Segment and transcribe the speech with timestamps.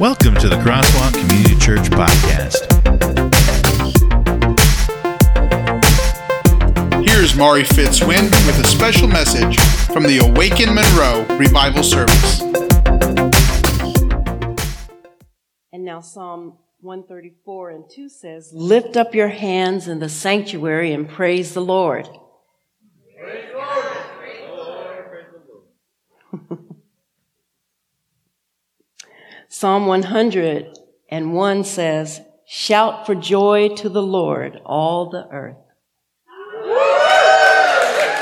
[0.00, 2.64] Welcome to the Crosswalk Community Church Podcast.
[7.06, 9.60] Here's Mari Fitzwin with a special message
[9.92, 12.40] from the Awaken Monroe Revival Service.
[15.70, 21.10] And now Psalm 134 and 2 says, Lift up your hands in the sanctuary and
[21.10, 22.08] praise the Lord.
[23.18, 23.84] Praise the Lord.
[24.18, 25.10] Praise the Lord.
[25.10, 26.64] Praise the Lord.
[29.52, 35.56] Psalm 101 says, Shout for joy to the Lord, all the earth.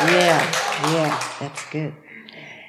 [0.08, 0.40] Yeah,
[0.90, 1.94] yeah, that's good.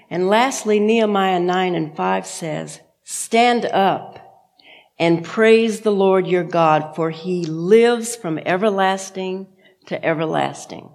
[0.09, 4.20] And lastly, Nehemiah 9 and 5 says, Stand up
[4.99, 9.48] and praise the Lord your God, for he lives from everlasting
[9.85, 10.89] to everlasting.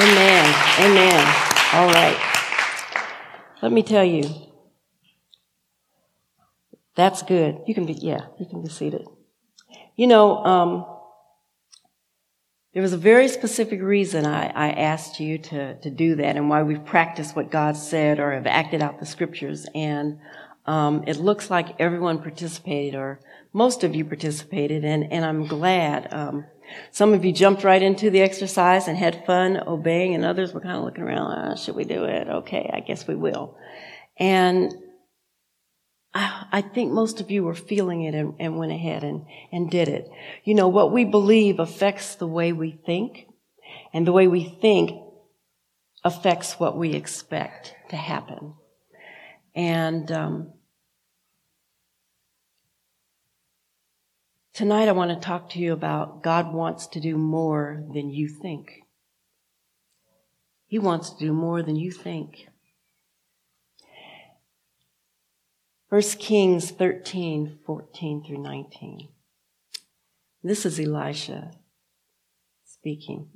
[0.00, 0.54] Amen.
[0.78, 1.26] Amen.
[1.74, 2.16] All right.
[3.60, 4.24] Let me tell you.
[6.96, 7.60] That's good.
[7.66, 9.06] You can be, yeah, you can be seated.
[9.96, 10.86] You know, um,
[12.72, 16.48] there was a very specific reason I, I asked you to, to do that and
[16.48, 19.66] why we've practiced what God said or have acted out the scriptures.
[19.74, 20.18] And
[20.64, 23.20] um, it looks like everyone participated or
[23.52, 26.10] most of you participated, and, and I'm glad.
[26.10, 26.46] Um,
[26.90, 30.60] some of you jumped right into the exercise and had fun obeying, and others were
[30.60, 32.28] kind of looking around, oh, should we do it?
[32.28, 33.56] Okay, I guess we will.
[34.18, 34.74] And
[36.12, 39.88] I, think most of you were feeling it and, and went ahead and, and did
[39.88, 40.08] it.
[40.44, 43.26] You know, what we believe affects the way we think,
[43.92, 44.90] and the way we think
[46.02, 48.54] affects what we expect to happen.
[49.54, 50.52] And um,
[54.60, 58.28] Tonight, I want to talk to you about God wants to do more than you
[58.28, 58.82] think.
[60.66, 62.46] He wants to do more than you think.
[65.88, 69.08] 1 Kings 13, 14 through 19.
[70.42, 71.52] This is Elisha
[72.66, 73.30] speaking.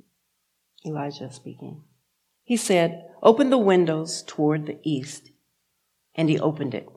[0.85, 1.85] Elijah speaking.
[2.43, 5.31] He said, Open the windows toward the east.
[6.13, 6.87] And he opened it.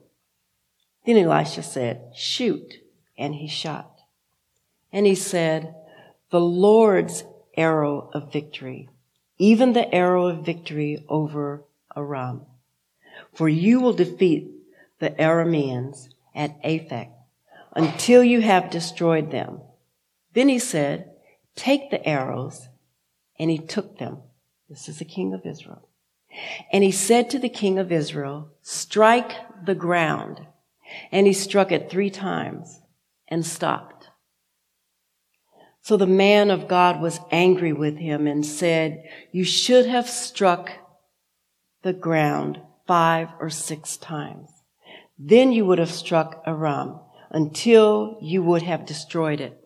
[1.07, 2.75] Then Elisha said, Shoot.
[3.17, 3.98] And he shot.
[4.93, 5.75] And he said,
[6.31, 7.25] The Lord's
[7.57, 8.89] arrow of victory,
[9.39, 11.65] even the arrow of victory over
[11.97, 12.43] Aram.
[13.35, 14.51] For you will defeat
[14.99, 17.11] the Arameans at Aphek
[17.75, 19.61] until you have destroyed them.
[20.35, 21.11] Then he said,
[21.55, 22.69] Take the arrows.
[23.39, 24.19] And he took them.
[24.69, 25.89] This is the king of Israel.
[26.73, 30.47] And he said to the king of Israel, Strike the ground.
[31.13, 32.81] And he struck it three times
[33.29, 34.09] and stopped.
[35.89, 40.71] So the man of God was angry with him and said, You should have struck
[41.81, 44.51] the ground five or six times.
[45.19, 47.01] Then you would have struck Aram
[47.31, 49.59] until you would have destroyed it.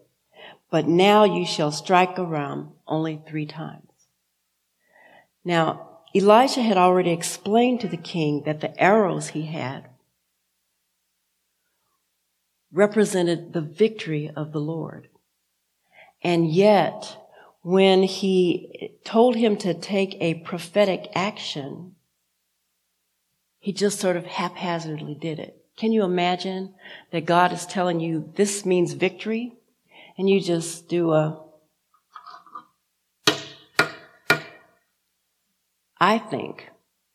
[0.71, 3.91] But now you shall strike Aram only three times.
[5.45, 9.89] Now, Elijah had already explained to the king that the arrows he had
[12.71, 15.09] represented the victory of the Lord.
[16.23, 17.17] And yet,
[17.63, 21.97] when he told him to take a prophetic action,
[23.59, 25.65] he just sort of haphazardly did it.
[25.77, 26.75] Can you imagine
[27.11, 29.55] that God is telling you this means victory?
[30.19, 31.41] And you just do a,
[35.99, 36.69] I think,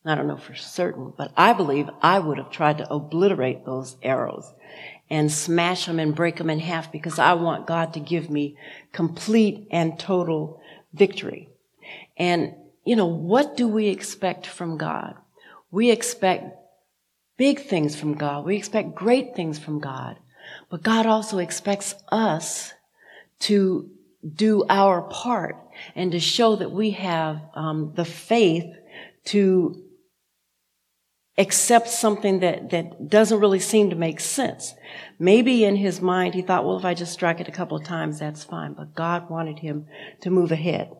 [0.05, 3.97] I don't know for certain, but I believe I would have tried to obliterate those
[4.01, 4.51] arrows
[5.09, 8.57] and smash them and break them in half because I want God to give me
[8.91, 10.61] complete and total
[10.93, 11.49] victory.
[12.17, 15.15] And, you know, what do we expect from God?
[15.71, 16.55] We expect
[17.37, 18.45] big things from God.
[18.45, 20.17] We expect great things from God.
[20.69, 22.73] But God also expects us
[23.39, 23.89] to
[24.33, 25.57] do our part
[25.95, 28.65] and to show that we have um, the faith
[29.25, 29.83] to
[31.37, 34.73] accept something that, that doesn't really seem to make sense.
[35.19, 37.83] Maybe in his mind he thought, well, if I just strike it a couple of
[37.83, 38.73] times, that's fine.
[38.73, 39.85] But God wanted him
[40.21, 40.91] to move ahead.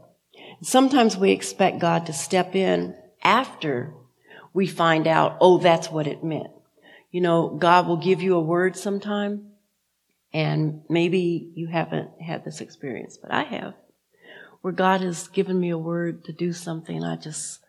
[0.61, 3.93] Sometimes we expect God to step in after
[4.53, 6.51] we find out, oh, that's what it meant.
[7.11, 9.51] You know, God will give you a word sometime,
[10.33, 13.75] and maybe you haven't had this experience, but I have,
[14.61, 17.59] where God has given me a word to do something, I just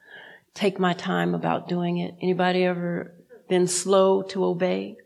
[0.58, 2.16] take my time about doing it.
[2.20, 3.14] Anybody ever
[3.48, 4.96] been slow to obey?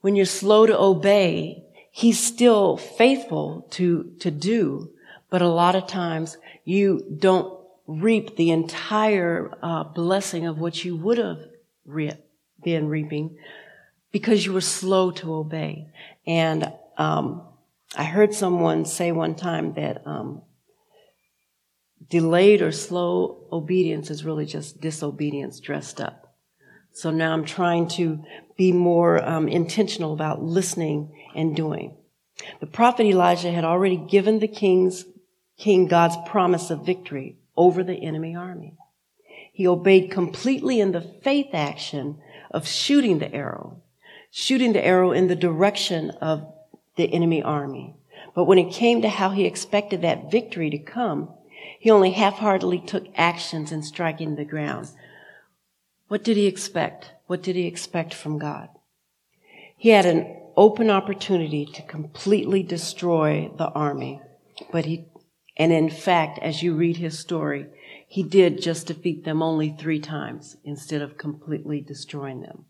[0.00, 4.90] When you're slow to obey, he's still faithful to, to do,
[5.30, 10.96] but a lot of times you don't reap the entire uh, blessing of what you
[10.96, 11.38] would have
[11.86, 12.18] re-
[12.62, 13.38] been reaping
[14.10, 15.86] because you were slow to obey.
[16.26, 17.42] And um,
[17.96, 20.42] I heard someone say one time that um,
[22.10, 26.34] delayed or slow obedience is really just disobedience dressed up.
[26.92, 28.24] So now I'm trying to
[28.56, 31.96] be more um, intentional about listening and doing.
[32.60, 35.04] The prophet Elijah had already given the king's
[35.58, 38.76] king God's promise of victory over the enemy army.
[39.52, 42.20] He obeyed completely in the faith action
[42.50, 43.82] of shooting the arrow,
[44.30, 46.46] shooting the arrow in the direction of
[46.96, 47.96] the enemy army.
[48.34, 51.34] But when it came to how he expected that victory to come,
[51.78, 54.88] he only half-heartedly took actions in striking the ground.
[56.08, 57.12] What did he expect?
[57.26, 58.68] What did he expect from God?
[59.76, 64.20] He had an open opportunity to completely destroy the army,
[64.72, 65.04] but he,
[65.56, 67.66] and in fact, as you read his story,
[68.08, 72.64] he did just defeat them only three times instead of completely destroying them.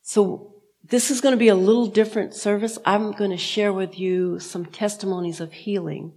[0.00, 2.78] So this is going to be a little different service.
[2.84, 6.14] I'm going to share with you some testimonies of healing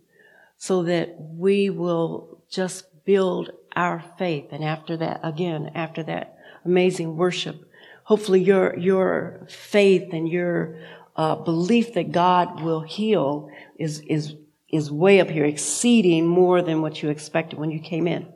[0.58, 4.48] so that we will just build our faith.
[4.52, 7.70] And after that, again, after that amazing worship,
[8.04, 10.80] hopefully your, your faith and your
[11.16, 14.36] uh, belief that God will heal is, is,
[14.70, 18.28] is way up here, exceeding more than what you expected when you came in.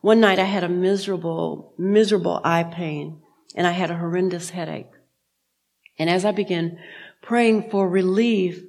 [0.00, 3.20] One night I had a miserable, miserable eye pain
[3.54, 4.90] and I had a horrendous headache.
[5.98, 6.78] And as I began
[7.20, 8.64] praying for relief,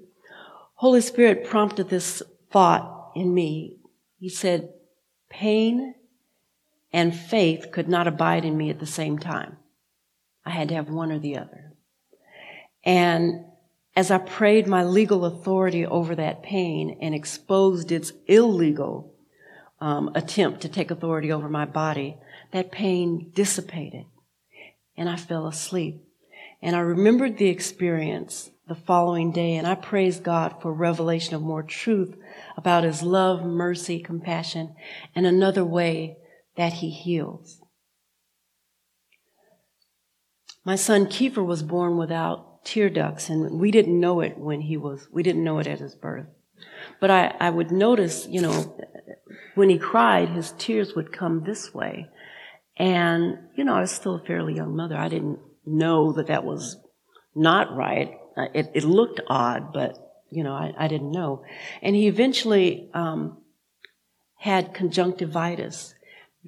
[0.75, 3.77] Holy Spirit prompted this thought in me.
[4.19, 4.73] He said,
[5.29, 5.95] pain
[6.93, 9.57] and faith could not abide in me at the same time.
[10.45, 11.73] I had to have one or the other.
[12.83, 13.45] And
[13.95, 19.13] as I prayed my legal authority over that pain and exposed its illegal
[19.79, 22.17] um, attempt to take authority over my body,
[22.51, 24.05] that pain dissipated
[24.97, 26.03] and I fell asleep.
[26.61, 31.41] And I remembered the experience the following day, and I praise God for revelation of
[31.41, 32.15] more truth
[32.55, 34.73] about His love, mercy, compassion,
[35.13, 36.15] and another way
[36.55, 37.59] that He heals.
[40.63, 44.77] My son Kiefer was born without tear ducts, and we didn't know it when he
[44.77, 46.27] was, we didn't know it at his birth.
[47.01, 48.73] But I, I would notice, you know,
[49.55, 52.07] when he cried, his tears would come this way.
[52.77, 54.95] And, you know, I was still a fairly young mother.
[54.95, 56.77] I didn't know that that was
[57.35, 58.17] not right.
[58.53, 59.97] It, it looked odd, but
[60.29, 61.43] you know, I, I didn't know.
[61.81, 63.37] And he eventually um,
[64.37, 65.93] had conjunctivitis.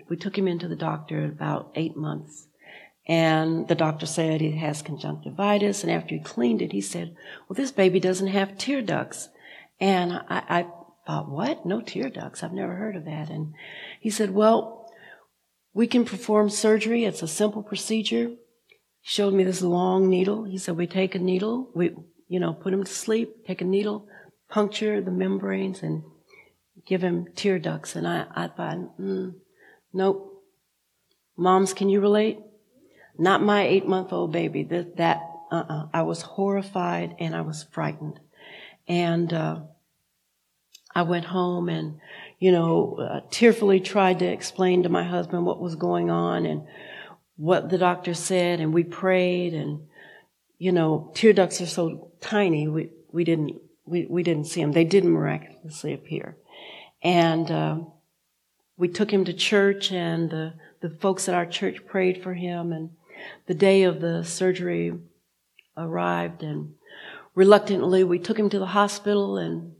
[0.10, 2.48] We took him into the doctor about eight months.
[3.06, 5.84] And the doctor said he has conjunctivitis.
[5.84, 7.16] And after he cleaned it, he said,
[7.48, 9.30] well, this baby doesn't have tear ducts.
[9.80, 10.68] And I, I
[11.06, 11.66] thought, what?
[11.66, 12.42] No tear ducts?
[12.42, 13.30] I've never heard of that.
[13.30, 13.54] And
[14.00, 14.90] he said, well,
[15.74, 17.04] we can perform surgery.
[17.04, 18.32] It's a simple procedure
[19.04, 20.46] showed me this long needle.
[20.46, 21.92] He said, we take a needle, we,
[22.30, 24.08] you know, put him to sleep, take a needle,
[24.50, 26.04] puncture the membranes and
[26.88, 27.96] give him tear ducts.
[27.96, 29.36] And I, I thought, mm,
[29.92, 30.30] nope.
[31.36, 32.40] Moms, can you relate?
[33.18, 34.64] Not my eight month old baby.
[34.64, 35.22] That, that,
[35.52, 35.88] uh-uh.
[35.94, 38.20] I was horrified and I was frightened.
[38.88, 39.60] And, uh,
[40.96, 42.00] I went home and,
[42.40, 46.68] you know, uh, tearfully tried to explain to my husband what was going on and
[47.38, 49.88] what the doctor said and we prayed and,
[50.58, 54.72] you know, tear ducts are so tiny, we, we didn't, we, we didn't see them.
[54.72, 56.38] They didn't miraculously appear.
[57.02, 57.78] And, uh,
[58.78, 62.72] we took him to church and the, the folks at our church prayed for him
[62.72, 62.90] and
[63.46, 64.94] the day of the surgery
[65.78, 66.74] arrived and
[67.36, 69.74] reluctantly we took him to the hospital and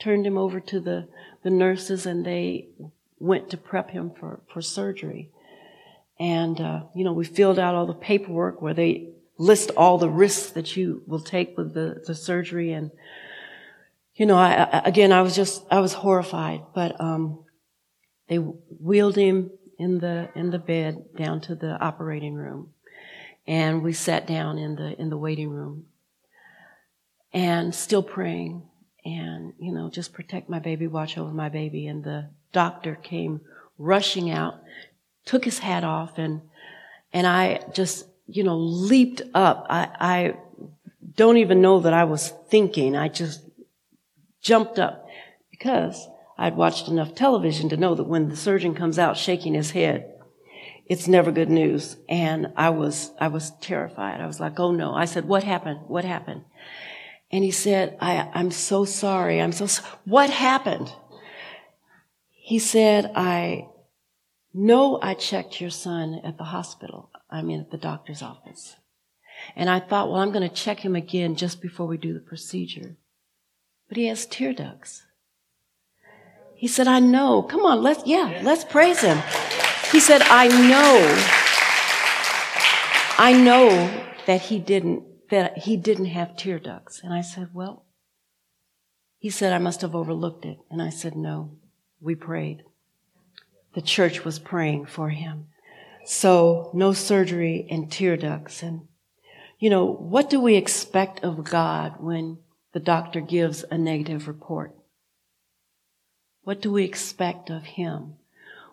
[0.00, 1.08] turned him over to the,
[1.42, 2.68] the nurses and they
[3.18, 5.30] went to prep him for, for surgery.
[6.18, 10.08] And, uh, you know, we filled out all the paperwork where they list all the
[10.08, 12.72] risks that you will take with the, the surgery.
[12.72, 12.90] And,
[14.14, 17.44] you know, I, I, again, I was just, I was horrified, but, um,
[18.28, 22.72] they wheeled him in the, in the bed down to the operating room.
[23.46, 25.86] And we sat down in the, in the waiting room
[27.32, 28.62] and still praying
[29.04, 31.86] and, you know, just protect my baby, watch over my baby.
[31.86, 33.42] And the doctor came
[33.78, 34.54] rushing out
[35.26, 36.40] took his hat off and,
[37.12, 39.66] and I just, you know, leaped up.
[39.68, 40.36] I, I
[41.14, 42.96] don't even know that I was thinking.
[42.96, 43.42] I just
[44.40, 45.06] jumped up
[45.50, 49.72] because I'd watched enough television to know that when the surgeon comes out shaking his
[49.72, 50.12] head,
[50.86, 51.96] it's never good news.
[52.08, 54.20] And I was, I was terrified.
[54.20, 54.94] I was like, oh no.
[54.94, 55.80] I said, what happened?
[55.88, 56.44] What happened?
[57.30, 59.40] And he said, I, I'm so sorry.
[59.42, 60.92] I'm so, so- what happened?
[62.46, 63.66] he said, I
[64.56, 67.10] know I checked your son at the hospital.
[67.30, 68.76] I mean, at the doctor's office.
[69.54, 72.20] And I thought, well, I'm going to check him again just before we do the
[72.20, 72.96] procedure.
[73.88, 75.02] But he has tear ducts.
[76.54, 77.42] He said, I know.
[77.42, 79.18] Come on, let's, yeah, let's praise him.
[79.92, 81.44] He said, I know.
[83.18, 87.00] I know that he didn't, that he didn't have tear ducts.
[87.02, 87.84] And I said, well,
[89.18, 90.58] he said, I must have overlooked it.
[90.70, 91.58] And I said, no,
[92.00, 92.62] we prayed.
[93.76, 95.46] The church was praying for him.
[96.06, 98.62] So no surgery and tear ducts.
[98.62, 98.88] And,
[99.58, 102.38] you know, what do we expect of God when
[102.72, 104.74] the doctor gives a negative report?
[106.42, 108.14] What do we expect of him?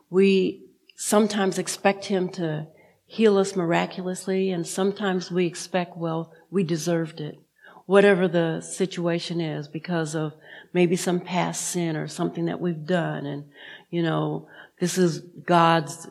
[0.09, 2.67] We sometimes expect him to
[3.05, 7.39] heal us miraculously, and sometimes we expect, well, we deserved it.
[7.85, 10.33] Whatever the situation is, because of
[10.71, 13.45] maybe some past sin or something that we've done, and,
[13.89, 14.47] you know,
[14.79, 16.07] this is God's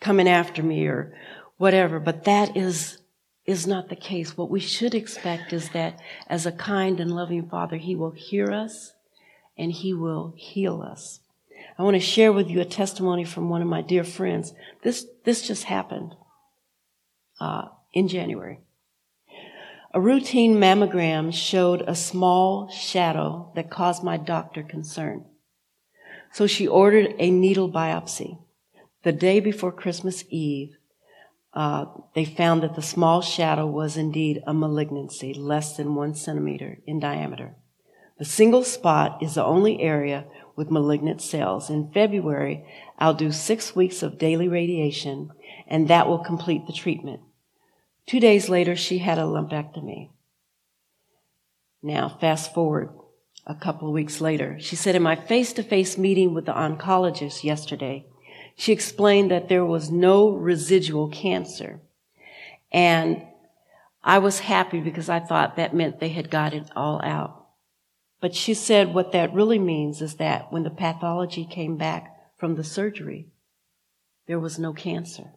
[0.00, 1.14] coming after me or
[1.56, 2.00] whatever.
[2.00, 2.98] But that is,
[3.46, 4.36] is not the case.
[4.36, 8.50] What we should expect is that as a kind and loving Father, He will hear
[8.52, 8.94] us
[9.56, 11.20] and He will heal us.
[11.78, 14.52] I want to share with you a testimony from one of my dear friends.
[14.82, 16.14] This, this just happened
[17.40, 18.60] uh, in January.
[19.94, 25.26] A routine mammogram showed a small shadow that caused my doctor concern.
[26.32, 28.38] So she ordered a needle biopsy.
[29.02, 30.76] The day before Christmas Eve,
[31.52, 36.78] uh, they found that the small shadow was indeed a malignancy, less than one centimeter
[36.86, 37.56] in diameter.
[38.18, 40.24] The single spot is the only area
[40.56, 41.68] with malignant cells.
[41.68, 42.64] In February,
[42.98, 45.30] I'll do six weeks of daily radiation,
[45.66, 47.20] and that will complete the treatment.
[48.06, 50.10] Two days later, she had a lumpectomy.
[51.82, 52.90] Now, fast forward
[53.46, 54.56] a couple of weeks later.
[54.60, 58.06] She said, in my face to face meeting with the oncologist yesterday,
[58.54, 61.80] she explained that there was no residual cancer.
[62.70, 63.22] And
[64.04, 67.46] I was happy because I thought that meant they had got it all out.
[68.20, 72.54] But she said what that really means is that when the pathology came back from
[72.54, 73.26] the surgery,
[74.26, 75.32] there was no cancer.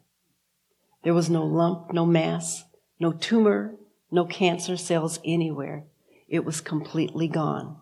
[1.04, 2.64] There was no lump, no mass,
[3.00, 3.76] no tumor,
[4.12, 5.84] no cancer cells anywhere.
[6.28, 7.78] It was completely gone.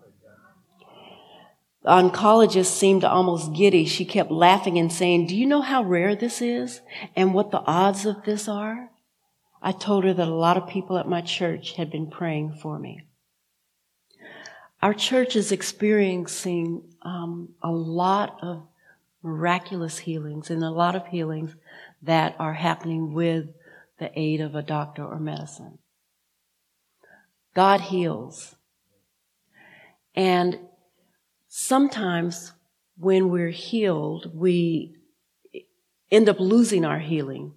[1.83, 3.85] The oncologist seemed almost giddy.
[3.85, 6.81] She kept laughing and saying, Do you know how rare this is
[7.15, 8.89] and what the odds of this are?
[9.61, 12.79] I told her that a lot of people at my church had been praying for
[12.79, 13.05] me.
[14.81, 18.63] Our church is experiencing um, a lot of
[19.21, 21.55] miraculous healings and a lot of healings
[22.01, 23.47] that are happening with
[23.99, 25.79] the aid of a doctor or medicine.
[27.55, 28.55] God heals.
[30.15, 30.59] And
[31.55, 32.51] sometimes
[32.97, 34.95] when we're healed, we
[36.11, 37.53] end up losing our healing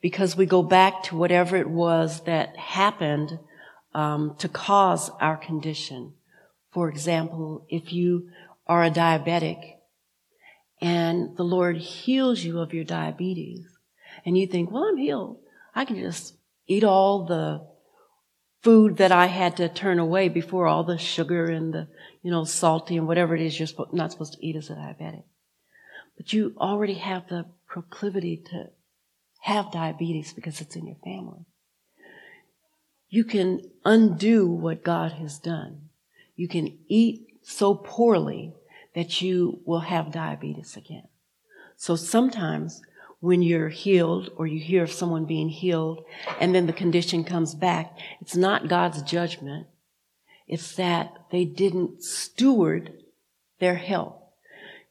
[0.00, 3.40] because we go back to whatever it was that happened
[3.92, 6.12] um, to cause our condition.
[6.70, 8.28] For example, if you
[8.68, 9.78] are a diabetic
[10.80, 13.66] and the Lord heals you of your diabetes,
[14.24, 15.38] and you think, well, I'm healed.
[15.74, 16.34] I can just
[16.68, 17.66] eat all the
[18.62, 21.88] food that I had to turn away before all the sugar and the,
[22.22, 25.24] you know, salty and whatever it is you're not supposed to eat as a diabetic.
[26.16, 28.66] But you already have the proclivity to
[29.42, 31.46] have diabetes because it's in your family.
[33.08, 35.88] You can undo what God has done.
[36.36, 38.54] You can eat so poorly
[38.94, 41.08] that you will have diabetes again.
[41.76, 42.82] So sometimes
[43.20, 46.04] when you're healed or you hear of someone being healed
[46.40, 49.66] and then the condition comes back, it's not God's judgment.
[50.48, 52.92] It's that they didn't steward
[53.60, 54.16] their health.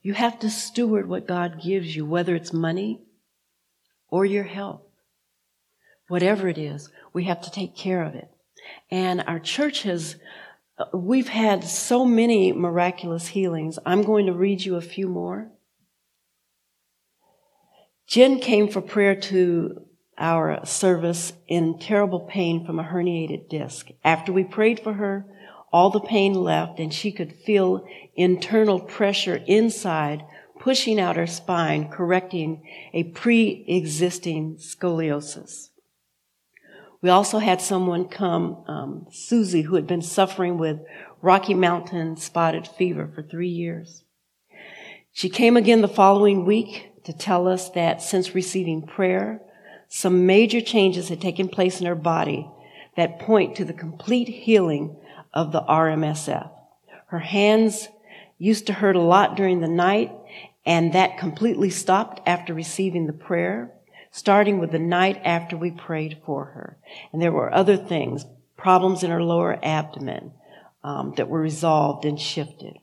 [0.02, 3.02] You have to steward what God gives you, whether it's money
[4.10, 4.82] or your health.
[6.08, 8.30] Whatever it is, we have to take care of it.
[8.90, 10.16] And our church has,
[10.94, 13.78] we've had so many miraculous healings.
[13.86, 15.52] I'm going to read you a few more.
[18.10, 19.86] Jen came for prayer to
[20.18, 23.90] our service in terrible pain from a herniated disc.
[24.04, 25.28] After we prayed for her,
[25.72, 30.26] all the pain left and she could feel internal pressure inside
[30.60, 32.64] pushing out her spine, correcting
[32.94, 35.70] a pre-existing scoliosis.
[37.02, 40.80] We also had someone come, um, Susie, who had been suffering with
[41.22, 44.04] Rocky Mountain spotted fever for three years.
[45.14, 49.42] She came again the following week to tell us that since receiving prayer,
[49.88, 52.50] some major changes had taken place in her body
[52.96, 54.96] that point to the complete healing
[55.34, 56.50] of the RMSF.
[57.08, 57.88] Her hands
[58.38, 60.12] used to hurt a lot during the night,
[60.66, 63.72] And that completely stopped after receiving the prayer,
[64.12, 66.78] starting with the night after we prayed for her.
[67.12, 68.26] And there were other things,
[68.58, 70.34] problems in her lower abdomen
[70.84, 72.78] um, that were resolved and shifted.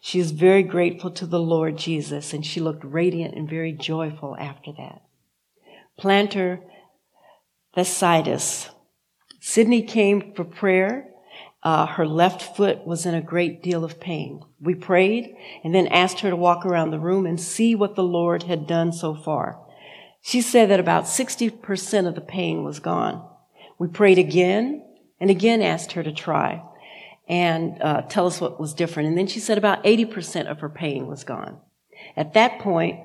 [0.00, 4.36] She is very grateful to the Lord Jesus, and she looked radiant and very joyful
[4.38, 5.02] after that.
[6.00, 6.60] Plantar
[7.76, 8.68] fasciitis.
[9.40, 11.08] Sydney came for prayer.
[11.62, 14.40] Uh, her left foot was in a great deal of pain.
[14.60, 18.02] We prayed and then asked her to walk around the room and see what the
[18.02, 19.60] Lord had done so far.
[20.20, 23.28] She said that about 60% of the pain was gone.
[23.78, 24.84] We prayed again
[25.20, 26.62] and again asked her to try
[27.28, 29.08] and uh, tell us what was different.
[29.08, 31.58] And then she said about 80% of her pain was gone.
[32.16, 33.00] At that point,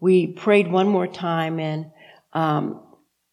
[0.00, 1.90] we prayed one more time and
[2.32, 2.82] um,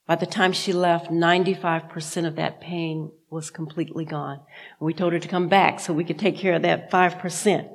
[0.08, 4.40] by the time she left, 95% of that pain was completely gone.
[4.80, 7.70] We told her to come back so we could take care of that 5%.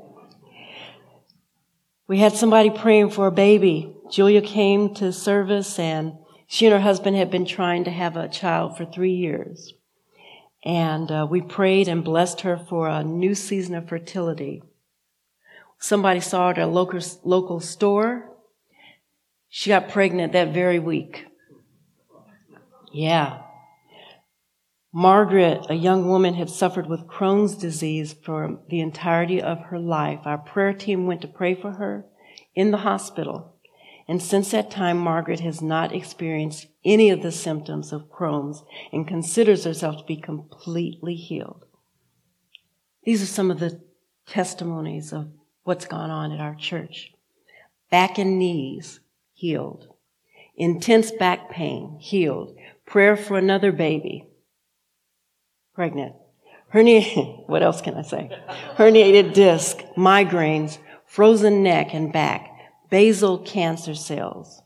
[2.06, 3.96] We had somebody praying for a baby.
[4.10, 6.14] Julia came to service and
[6.46, 9.72] she and her husband had been trying to have a child for three years.
[10.64, 14.62] And uh, we prayed and blessed her for a new season of fertility.
[15.78, 18.30] Somebody saw her at a local, local store.
[19.48, 21.26] She got pregnant that very week.
[22.92, 23.42] Yeah.
[24.92, 30.20] Margaret, a young woman, had suffered with Crohn's disease for the entirety of her life.
[30.24, 32.04] Our prayer team went to pray for her
[32.54, 33.50] in the hospital.
[34.10, 39.06] And since that time, Margaret has not experienced any of the symptoms of Crohn's and
[39.06, 41.64] considers herself to be completely healed.
[43.04, 43.80] These are some of the
[44.26, 45.28] testimonies of
[45.62, 47.12] what's gone on at our church.
[47.88, 48.98] Back and knees
[49.32, 49.86] healed.
[50.56, 52.56] Intense back pain healed.
[52.86, 54.26] Prayer for another baby.
[55.72, 56.16] Pregnant.
[56.74, 58.36] Herniated, what else can I say?
[58.74, 62.50] Herniated disc, migraines, frozen neck and back
[62.90, 64.62] basal cancer cells.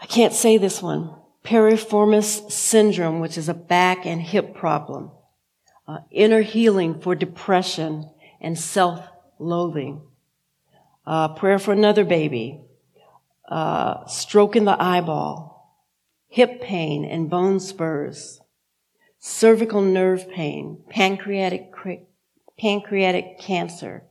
[0.00, 1.14] I can't say this one.
[1.44, 5.12] Piriformis syndrome, which is a back and hip problem.
[5.86, 10.02] Uh, inner healing for depression and self-loathing.
[11.06, 12.60] Uh, prayer for another baby.
[13.48, 15.80] Uh, stroke in the eyeball.
[16.28, 18.40] Hip pain and bone spurs.
[19.18, 20.82] Cervical nerve pain.
[20.90, 21.72] Pancreatic,
[22.58, 24.04] pancreatic cancer.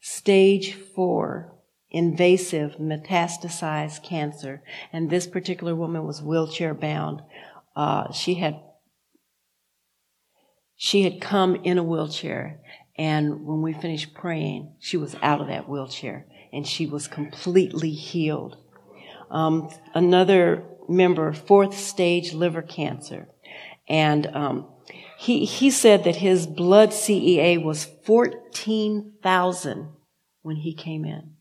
[0.00, 1.52] Stage four
[1.92, 4.62] invasive metastasized cancer.
[4.92, 7.22] And this particular woman was wheelchair bound.
[7.76, 8.60] Uh, she had
[10.74, 12.60] she had come in a wheelchair,
[12.96, 17.92] and when we finished praying, she was out of that wheelchair, and she was completely
[17.92, 18.56] healed.
[19.30, 23.28] Um, another member, fourth stage liver cancer,
[23.88, 24.66] and um,
[25.18, 29.88] he he said that his blood CEA was fourteen thousand
[30.42, 31.34] when he came in.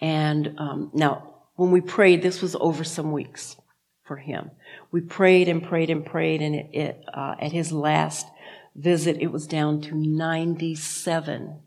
[0.00, 3.56] And um, now, when we prayed, this was over some weeks
[4.04, 4.50] for him.
[4.90, 8.26] We prayed and prayed and prayed, and it, it uh, at his last
[8.74, 11.60] visit, it was down to 97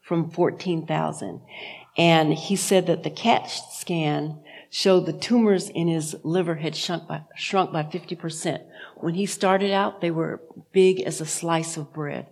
[0.00, 1.40] from 14,000.
[1.96, 7.08] And he said that the CAT scan showed the tumors in his liver had shrunk
[7.08, 8.62] by, shrunk by 50%.
[8.96, 12.26] When he started out, they were big as a slice of bread.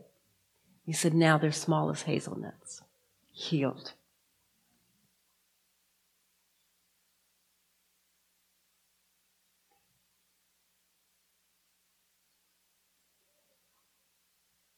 [0.85, 2.83] He said now they're small as hazelnuts.
[3.33, 3.92] Healed.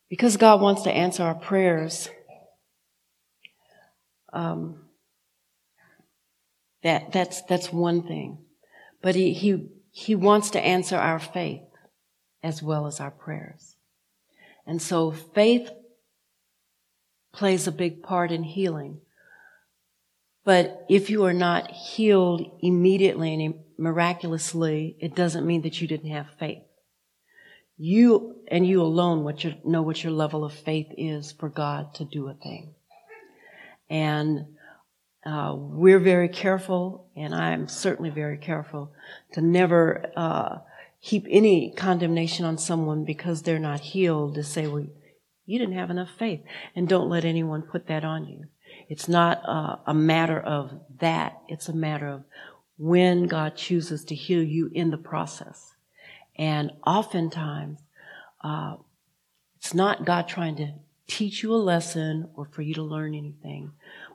[0.09, 2.09] Because God wants to answer our prayers,
[4.33, 4.85] um,
[6.83, 8.39] that that's that's one thing,
[9.03, 11.63] but he he he wants to answer our faith
[12.43, 13.77] as well as our prayers,
[14.67, 15.71] and so faith
[17.33, 19.01] plays a big part in healing.
[20.45, 26.11] But if you are not healed immediately and miraculously, it doesn't mean that you didn't
[26.11, 26.63] have faith.
[27.79, 32.05] You and you alone what know what your level of faith is for God to
[32.05, 32.75] do a thing.
[33.89, 34.57] And
[35.25, 38.93] uh, we're very careful, and I'm certainly very careful
[39.33, 40.59] to never uh,
[40.99, 44.35] heap any condemnation on someone because they're not healed.
[44.35, 44.87] To say, "Well,
[45.47, 46.41] you didn't have enough faith,"
[46.75, 48.47] and don't let anyone put that on you.
[48.89, 51.39] It's not uh, a matter of that.
[51.47, 52.25] It's a matter of
[52.77, 55.75] when God chooses to heal you in the process.
[56.39, 57.81] And oftentimes,
[58.43, 58.77] uh,
[59.57, 60.73] it's not God trying to
[61.09, 63.73] teach you a lesson or for you to learn anything,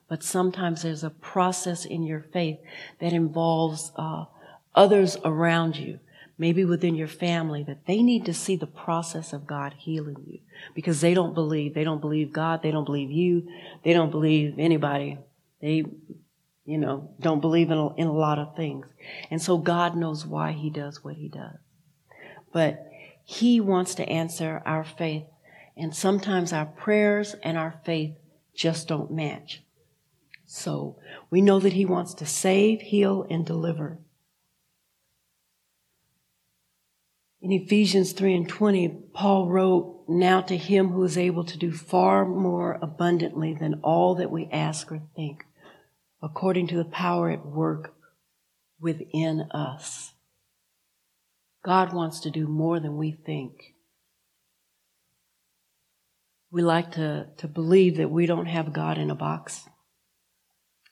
[0.07, 2.59] but sometimes there's a process in your faith
[2.99, 4.25] that involves uh,
[4.75, 5.99] others around you,
[6.37, 10.39] maybe within your family, that they need to see the process of God healing you
[10.73, 11.73] because they don't believe.
[11.73, 12.61] They don't believe God.
[12.61, 13.49] They don't believe you.
[13.83, 15.17] They don't believe anybody.
[15.61, 15.83] They,
[16.65, 18.85] you know, don't believe in a, in a lot of things.
[19.29, 21.57] And so God knows why he does what he does.
[22.53, 22.87] But
[23.25, 25.25] he wants to answer our faith.
[25.75, 28.15] And sometimes our prayers and our faith
[28.55, 29.63] just don't match.
[30.45, 30.97] So
[31.31, 33.97] we know that he wants to save, heal, and deliver.
[37.41, 41.71] In Ephesians 3 and 20, Paul wrote, Now to him who is able to do
[41.71, 45.43] far more abundantly than all that we ask or think,
[46.21, 47.95] according to the power at work
[48.79, 50.12] within us.
[51.63, 53.75] God wants to do more than we think.
[56.51, 59.67] We like to, to believe that we don't have God in a box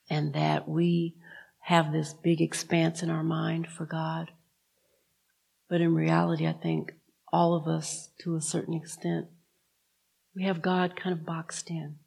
[0.09, 1.15] and that we
[1.59, 4.31] have this big expanse in our mind for God.
[5.69, 6.93] But in reality, I think
[7.31, 9.27] all of us, to a certain extent,
[10.35, 11.97] we have God kind of boxed in.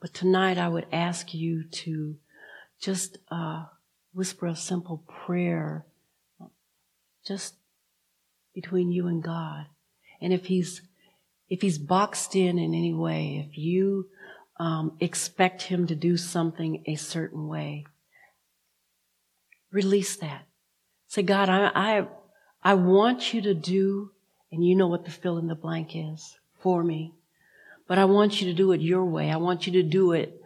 [0.00, 2.16] But tonight, I would ask you to
[2.80, 3.64] just uh,
[4.12, 5.86] whisper a simple prayer,
[7.26, 7.54] just
[8.54, 9.66] between you and God.
[10.20, 10.82] And if He's
[11.48, 14.08] if He's boxed in in any way, if you
[14.58, 17.86] um, expect Him to do something a certain way,
[19.72, 20.46] release that.
[21.08, 22.06] Say, God, I, I
[22.62, 24.12] I want you to do,
[24.52, 27.14] and you know what the fill in the blank is for me,
[27.88, 29.30] but I want you to do it your way.
[29.30, 30.40] I want you to do it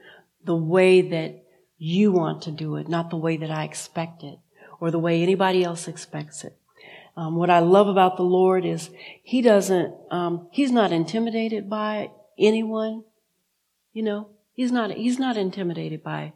[0.45, 1.45] the way that
[1.77, 4.38] you want to do it, not the way that I expect it
[4.81, 6.57] or the way anybody else expects it.
[7.16, 8.90] Um, what I love about the Lord is
[9.22, 13.05] He doesn't, um, He's not intimidated by anyone.
[13.92, 16.33] You know, He's not, He's not intimidated by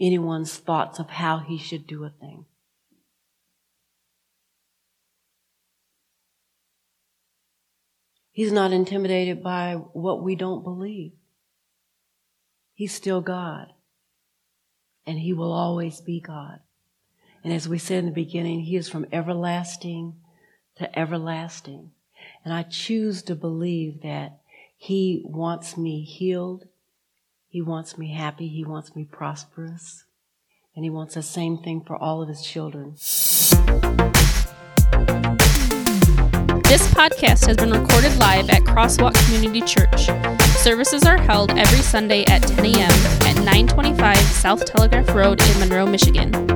[0.00, 2.46] anyone's thoughts of how He should do a thing.
[8.36, 11.12] He's not intimidated by what we don't believe.
[12.74, 13.68] He's still God.
[15.06, 16.58] And He will always be God.
[17.46, 20.16] And as we said in the beginning, He is from everlasting
[20.78, 21.92] to everlasting.
[22.44, 24.40] And I choose to believe that
[24.76, 26.64] He wants me healed.
[27.48, 28.48] He wants me happy.
[28.48, 30.06] He wants me prosperous.
[30.74, 32.94] And He wants the same thing for all of His children.
[36.64, 40.10] This podcast has been recorded live at Crosswalk Community Church.
[40.56, 42.90] Services are held every Sunday at 10 a.m.
[43.22, 46.55] at 925 South Telegraph Road in Monroe, Michigan.